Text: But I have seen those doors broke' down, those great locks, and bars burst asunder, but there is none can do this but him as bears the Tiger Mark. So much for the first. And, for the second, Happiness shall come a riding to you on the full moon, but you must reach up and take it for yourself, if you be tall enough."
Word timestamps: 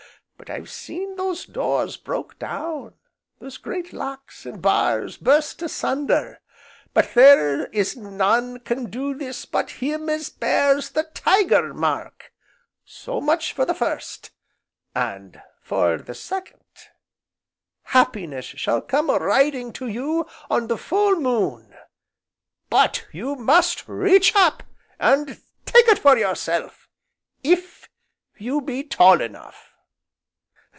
But 0.41 0.49
I 0.49 0.55
have 0.57 0.71
seen 0.71 1.17
those 1.17 1.45
doors 1.45 1.97
broke' 1.97 2.39
down, 2.39 2.95
those 3.39 3.57
great 3.57 3.93
locks, 3.93 4.43
and 4.43 4.59
bars 4.59 5.15
burst 5.15 5.61
asunder, 5.61 6.39
but 6.95 7.13
there 7.13 7.67
is 7.67 7.95
none 7.95 8.59
can 8.61 8.85
do 8.89 9.13
this 9.13 9.45
but 9.45 9.69
him 9.69 10.09
as 10.09 10.31
bears 10.31 10.89
the 10.89 11.03
Tiger 11.03 11.75
Mark. 11.75 12.33
So 12.83 13.21
much 13.21 13.53
for 13.53 13.65
the 13.65 13.75
first. 13.75 14.31
And, 14.95 15.43
for 15.61 15.99
the 15.99 16.15
second, 16.15 16.63
Happiness 17.83 18.45
shall 18.45 18.81
come 18.81 19.11
a 19.11 19.19
riding 19.19 19.71
to 19.73 19.85
you 19.87 20.25
on 20.49 20.65
the 20.65 20.77
full 20.77 21.17
moon, 21.17 21.75
but 22.67 23.05
you 23.11 23.35
must 23.35 23.87
reach 23.87 24.35
up 24.35 24.63
and 24.99 25.39
take 25.67 25.87
it 25.87 25.99
for 25.99 26.17
yourself, 26.17 26.89
if 27.43 27.87
you 28.39 28.59
be 28.59 28.83
tall 28.83 29.21
enough." 29.21 29.67